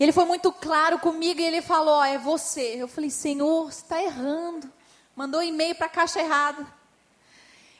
[0.00, 2.62] Ele foi muito claro comigo e ele falou: é você.
[2.62, 4.72] Eu falei: Senhor, você está errando.
[5.14, 6.66] Mandou e-mail para a caixa errada.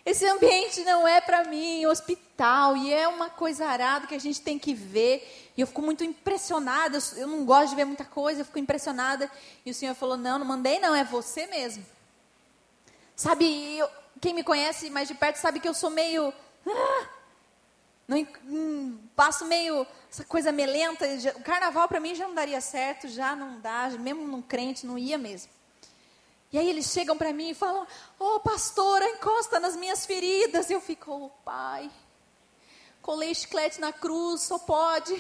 [0.06, 4.40] Esse ambiente não é para mim, hospital, e é uma coisa arada que a gente
[4.40, 5.50] tem que ver.
[5.56, 9.28] E eu fico muito impressionada, eu, não gosto de ver muita coisa, eu fico impressionada.
[9.64, 11.84] E o Senhor falou: Não, não mandei, não, é você mesmo.
[13.16, 13.90] Sabe, eu,
[14.20, 16.32] quem me conhece mais de perto sabe que eu sou meio.
[16.64, 17.06] Ah,
[18.44, 21.04] hum, passo meio essa coisa melenta.
[21.34, 24.96] o carnaval para mim já não daria certo, já não dá, mesmo num crente não
[24.96, 25.55] ia mesmo.
[26.56, 27.86] E aí eles chegam para mim e falam:
[28.18, 30.70] Ô oh, pastora, encosta nas minhas feridas.
[30.70, 31.90] Eu fico: oh, pai,
[33.02, 35.12] colei chiclete na cruz, só pode.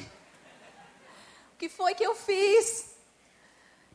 [1.52, 2.96] O que foi que eu fiz?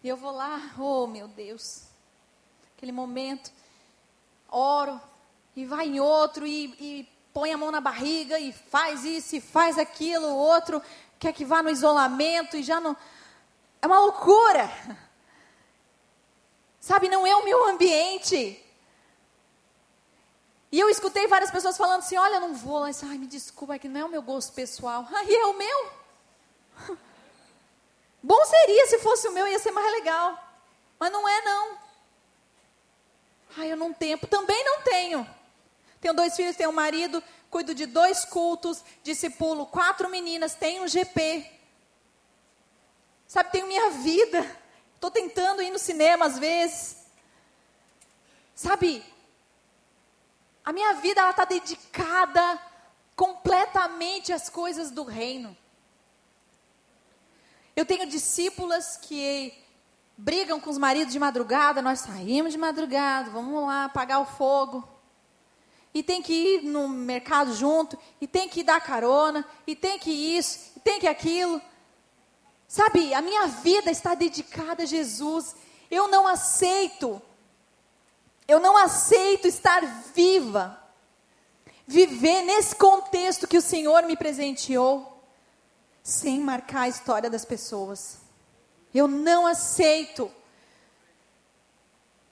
[0.04, 1.86] E eu vou lá, oh meu Deus.
[2.77, 3.51] Aquele momento,
[4.47, 5.01] oro,
[5.56, 9.41] e vai em outro, e, e põe a mão na barriga, e faz isso, e
[9.41, 10.80] faz aquilo, o outro
[11.17, 12.95] quer que vá no isolamento, e já não.
[13.82, 14.69] É uma loucura.
[16.82, 18.60] Sabe, não é o meu ambiente.
[20.72, 22.89] E eu escutei várias pessoas falando assim: olha, não vou lá.
[23.04, 25.08] Ai, me desculpa, é que não é o meu gosto pessoal.
[25.13, 25.91] Aí é o meu.
[28.24, 30.38] Bom seria se fosse o meu, ia ser mais legal.
[31.00, 31.78] Mas não é, não.
[33.58, 34.17] Ai, eu não tenho.
[34.17, 35.28] Também não tenho.
[36.00, 40.88] Tenho dois filhos, tenho um marido, cuido de dois cultos, discipulo quatro meninas, tenho um
[40.88, 41.46] GP.
[43.28, 44.61] Sabe, tenho minha vida.
[45.02, 46.96] Estou tentando ir no cinema às vezes.
[48.54, 49.04] Sabe,
[50.64, 52.62] a minha vida ela está dedicada
[53.16, 55.58] completamente às coisas do reino.
[57.76, 59.52] Eu tenho discípulas que
[60.16, 64.88] brigam com os maridos de madrugada, nós saímos de madrugada, vamos lá apagar o fogo.
[65.95, 70.12] E tem que ir no mercado junto, e tem que dar carona, e tem que
[70.12, 71.60] isso, e tem que aquilo.
[72.72, 75.53] Sabe, a minha vida está dedicada a Jesus.
[75.89, 77.22] Eu não aceito,
[78.47, 80.82] eu não aceito estar viva,
[81.86, 85.22] viver nesse contexto que o Senhor me presenteou,
[86.01, 88.19] sem marcar a história das pessoas.
[88.93, 90.32] Eu não aceito.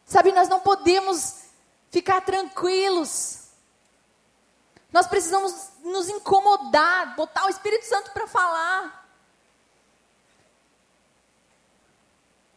[0.05, 1.47] Sabe, nós não podemos
[1.91, 3.49] ficar tranquilos.
[4.89, 8.98] Nós precisamos nos incomodar, botar o Espírito Santo para falar.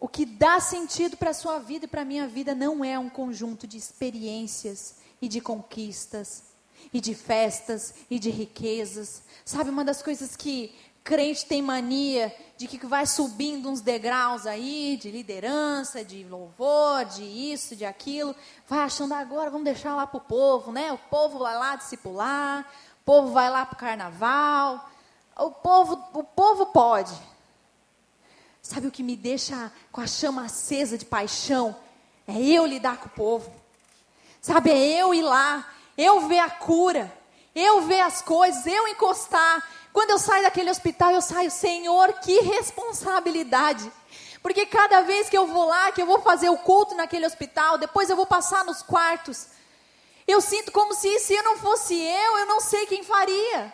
[0.02, 2.98] O que dá sentido para a sua vida e para a minha vida não é
[2.98, 6.42] um conjunto de experiências e de conquistas,
[6.92, 9.22] e de festas e de riquezas.
[9.44, 10.74] Sabe, uma das coisas que
[11.04, 17.22] crente tem mania de que vai subindo uns degraus aí, de liderança, de louvor, de
[17.22, 18.34] isso, de aquilo,
[18.68, 20.90] vai achando agora, vamos deixar lá para o povo, né?
[20.90, 22.68] O povo vai lá discipular,
[23.02, 24.90] o povo vai lá para o carnaval,
[25.36, 27.14] o povo, o povo pode.
[28.62, 31.76] Sabe o que me deixa com a chama acesa de paixão?
[32.26, 33.52] É eu lidar com o povo.
[34.40, 37.12] Sabe, é eu ir lá, eu ver a cura,
[37.54, 42.40] eu ver as coisas, eu encostar, quando eu saio daquele hospital, eu saio, Senhor, que
[42.40, 43.92] responsabilidade.
[44.42, 47.78] Porque cada vez que eu vou lá, que eu vou fazer o culto naquele hospital,
[47.78, 49.48] depois eu vou passar nos quartos,
[50.26, 53.72] eu sinto como se se eu não fosse eu, eu não sei quem faria.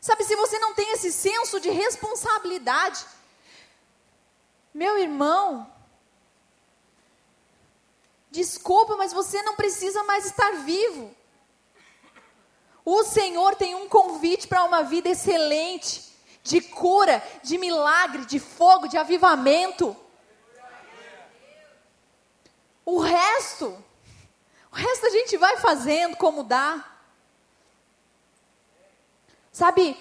[0.00, 3.04] Sabe, se você não tem esse senso de responsabilidade,
[4.72, 5.70] meu irmão,
[8.30, 11.14] desculpa, mas você não precisa mais estar vivo.
[12.84, 16.10] O Senhor tem um convite para uma vida excelente,
[16.42, 19.96] de cura, de milagre, de fogo, de avivamento.
[22.84, 23.66] O resto,
[24.72, 26.84] o resto a gente vai fazendo como dá.
[29.52, 29.96] Sabe,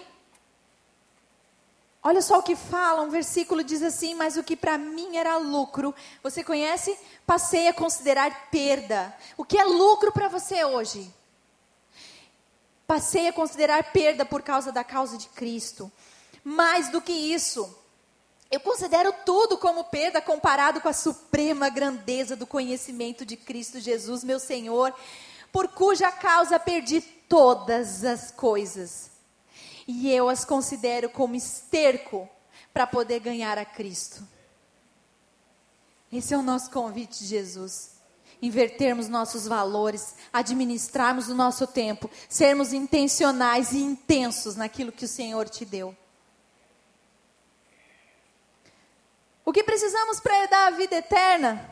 [2.03, 5.37] olha só o que fala, um versículo diz assim: Mas o que para mim era
[5.37, 6.97] lucro, você conhece?
[7.25, 9.15] Passei a considerar perda.
[9.37, 11.13] O que é lucro para você hoje?
[12.91, 15.89] passei a considerar perda por causa da causa de Cristo.
[16.43, 17.73] Mais do que isso,
[18.51, 24.25] eu considero tudo como perda comparado com a suprema grandeza do conhecimento de Cristo Jesus,
[24.25, 24.93] meu Senhor,
[25.53, 29.10] por cuja causa perdi todas as coisas.
[29.87, 32.29] E eu as considero como esterco
[32.73, 34.25] para poder ganhar a Cristo.
[36.11, 37.91] Esse é o nosso convite, Jesus
[38.41, 45.47] invertermos nossos valores, administrarmos o nosso tempo, sermos intencionais e intensos naquilo que o Senhor
[45.47, 45.95] te deu.
[49.45, 51.69] O que precisamos para herdar a vida eterna?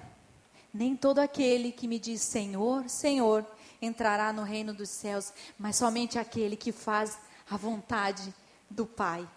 [0.72, 3.45] Nem todo aquele que me diz Senhor, Senhor,
[3.82, 7.18] entrará no reino dos céus, mas somente aquele que faz
[7.50, 8.34] a vontade
[8.70, 9.28] do Pai.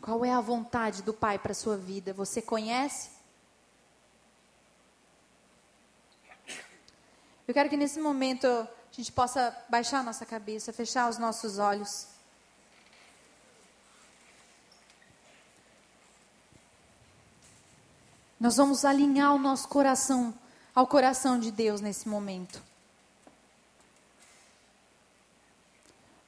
[0.00, 2.12] Qual é a vontade do Pai para a sua vida?
[2.12, 3.10] Você conhece?
[7.46, 11.58] Eu quero que nesse momento a gente possa baixar a nossa cabeça, fechar os nossos
[11.58, 12.08] olhos.
[18.38, 20.32] Nós vamos alinhar o nosso coração
[20.74, 22.67] ao coração de Deus nesse momento.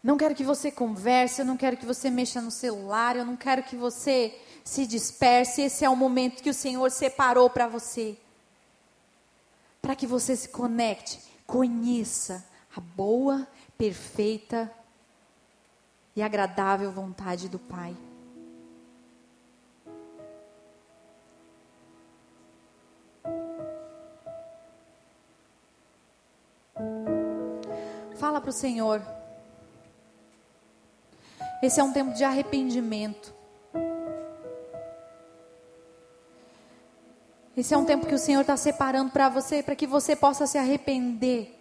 [0.02, 3.36] Não quero que você converse, eu não quero que você mexa no celular, eu não
[3.36, 4.34] quero que você
[4.64, 5.62] se disperse.
[5.62, 8.16] Esse é o momento que o Senhor separou para você
[9.80, 12.44] para que você se conecte, conheça
[12.76, 13.46] a boa,
[13.76, 14.70] perfeita
[16.14, 17.96] e agradável vontade do Pai.
[28.16, 29.19] Fala para o Senhor.
[31.62, 33.34] Esse é um tempo de arrependimento.
[37.56, 40.46] Esse é um tempo que o Senhor está separando para você, para que você possa
[40.46, 41.54] se arrepender.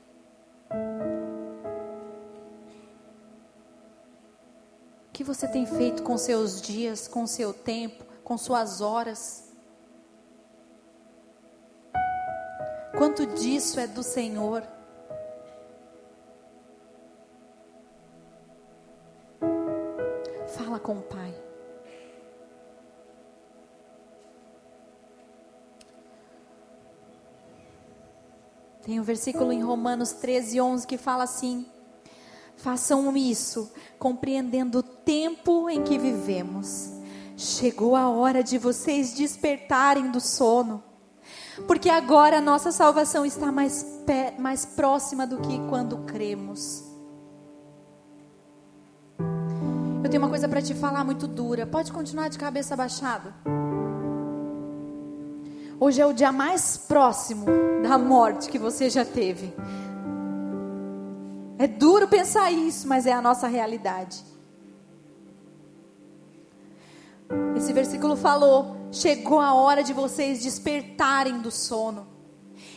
[5.10, 9.52] O que você tem feito com seus dias, com seu tempo, com suas horas?
[12.98, 14.79] Quanto disso é do Senhor?
[20.80, 21.36] Fala com o Pai.
[28.84, 31.66] Tem um versículo em Romanos 13, 11 que fala assim:
[32.56, 36.92] Façam isso, compreendendo o tempo em que vivemos.
[37.36, 40.84] Chegou a hora de vocês despertarem do sono,
[41.68, 43.86] porque agora a nossa salvação está mais,
[44.38, 46.89] mais próxima do que quando cremos.
[50.02, 51.68] Eu tenho uma coisa para te falar muito dura.
[51.68, 53.34] Pode continuar de cabeça baixada.
[55.78, 57.46] Hoje é o dia mais próximo
[57.84, 59.54] da morte que você já teve.
[61.58, 64.24] É duro pensar isso, mas é a nossa realidade.
[67.58, 72.08] Esse versículo falou chegou a hora de vocês despertarem do sono.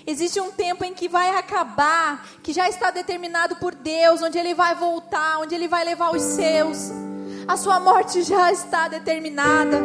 [0.04, 4.54] Existe um tempo em que vai acabar, que já está determinado por Deus, onde Ele
[4.54, 6.90] vai voltar, onde Ele vai levar os seus.
[7.46, 9.80] A sua morte já está determinada.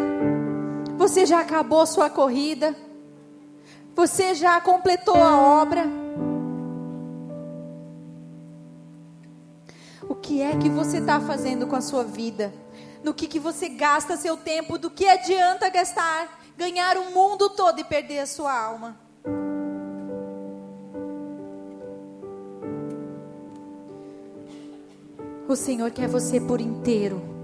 [0.97, 2.75] Você já acabou sua corrida.
[3.95, 5.85] Você já completou a obra.
[10.07, 12.53] O que é que você está fazendo com a sua vida?
[13.03, 14.77] No que, que você gasta seu tempo?
[14.77, 18.99] Do que adianta gastar, ganhar o mundo todo e perder a sua alma?
[25.47, 27.36] O Senhor quer você por inteiro.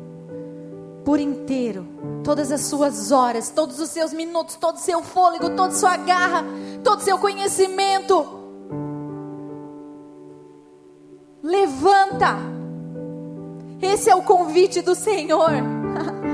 [1.03, 1.85] Por inteiro.
[2.23, 5.97] Todas as suas horas, todos os seus minutos, todo o seu fôlego, toda a sua
[5.97, 6.45] garra,
[6.83, 8.25] todo o seu conhecimento.
[11.41, 12.37] Levanta.
[13.81, 15.51] Esse é o convite do Senhor.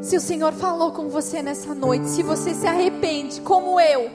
[0.00, 4.10] Se o Senhor falou com você nessa noite, se você se arrepende, como eu,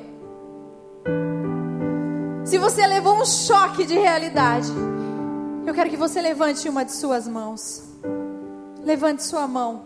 [2.44, 4.72] se você levou um choque de realidade,
[5.68, 7.84] eu quero que você levante uma de suas mãos.
[8.86, 9.84] Levante sua mão.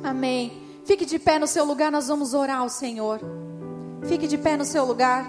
[0.00, 0.62] Amém.
[0.84, 3.20] Fique de pé no seu lugar, nós vamos orar ao Senhor.
[4.06, 5.28] Fique de pé no seu lugar.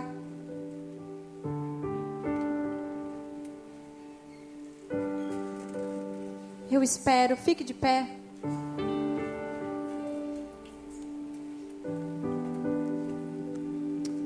[6.69, 8.07] Eu espero, fique de pé.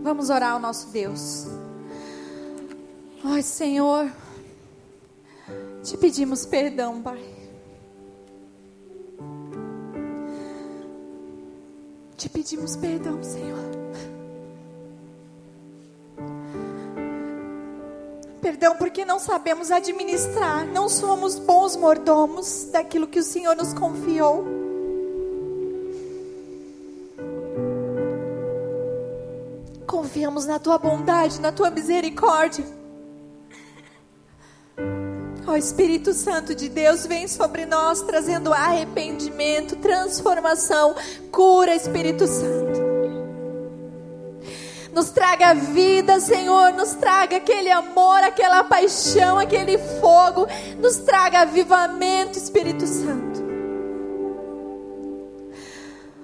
[0.04, 1.48] Vamos orar ao nosso Deus.
[3.24, 4.12] Ai, Senhor,
[5.84, 7.24] te pedimos perdão, Pai.
[12.18, 13.60] Te pedimos perdão, Senhor.
[18.42, 24.62] Perdão porque não sabemos administrar, não somos bons mordomos daquilo que o Senhor nos confiou.
[30.12, 32.66] confiamos na tua bondade, na tua misericórdia.
[35.48, 40.96] Ó oh, Espírito Santo de Deus, vem sobre nós trazendo arrependimento, transformação,
[41.32, 42.80] cura, Espírito Santo.
[44.94, 50.48] Nos traga vida, Senhor, nos traga aquele amor, aquela paixão, aquele fogo,
[50.80, 53.42] nos traga avivamento, Espírito Santo.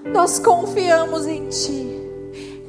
[0.05, 1.97] Nós confiamos em Ti.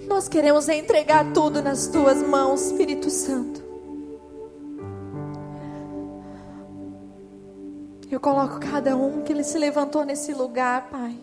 [0.06, 3.67] Nós queremos entregar tudo nas tuas mãos, Espírito Santo.
[8.18, 11.16] Eu coloco cada um que ele se levantou nesse lugar, Pai,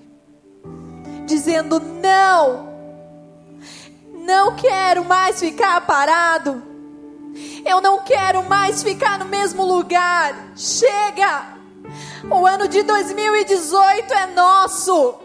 [1.26, 2.70] dizendo: Não,
[4.26, 6.64] não quero mais ficar parado,
[7.66, 10.54] eu não quero mais ficar no mesmo lugar.
[10.56, 11.58] Chega!
[12.32, 15.16] O ano de 2018 é nosso.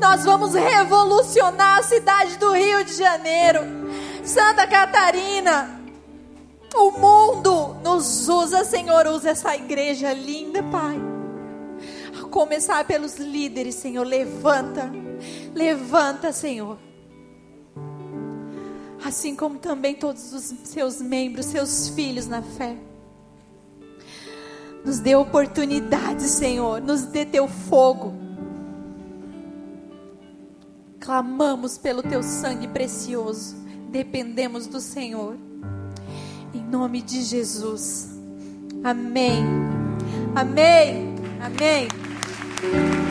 [0.00, 3.60] Nós vamos revolucionar a cidade do Rio de Janeiro,
[4.24, 5.80] Santa Catarina.
[6.74, 11.11] O mundo nos usa, Senhor, usa essa igreja linda, Pai.
[12.32, 14.90] Começar pelos líderes, Senhor, levanta,
[15.54, 16.76] levanta, Senhor.
[19.04, 22.76] Assim como também todos os seus membros, seus filhos na fé.
[24.84, 28.22] Nos dê oportunidade, Senhor, nos dê teu fogo
[31.02, 33.56] Clamamos pelo teu sangue precioso.
[33.90, 35.36] Dependemos do Senhor.
[36.54, 38.08] Em nome de Jesus.
[38.84, 39.42] Amém.
[40.36, 41.12] Amém.
[41.40, 42.11] Amém.
[42.62, 43.01] Thank you.